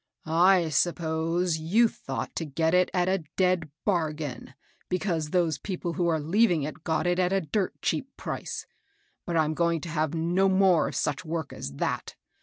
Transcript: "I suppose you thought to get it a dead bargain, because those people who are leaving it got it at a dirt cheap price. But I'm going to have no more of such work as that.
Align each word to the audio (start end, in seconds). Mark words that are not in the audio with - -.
"I 0.51 0.69
suppose 0.69 1.59
you 1.59 1.87
thought 1.87 2.35
to 2.37 2.43
get 2.45 2.73
it 2.73 2.89
a 2.91 3.19
dead 3.37 3.69
bargain, 3.85 4.55
because 4.89 5.29
those 5.29 5.59
people 5.59 5.93
who 5.93 6.07
are 6.07 6.19
leaving 6.19 6.63
it 6.63 6.83
got 6.83 7.05
it 7.05 7.19
at 7.19 7.31
a 7.31 7.41
dirt 7.41 7.79
cheap 7.83 8.09
price. 8.17 8.65
But 9.27 9.37
I'm 9.37 9.53
going 9.53 9.79
to 9.81 9.89
have 9.89 10.15
no 10.15 10.49
more 10.49 10.87
of 10.87 10.95
such 10.95 11.23
work 11.23 11.53
as 11.53 11.73
that. 11.73 12.15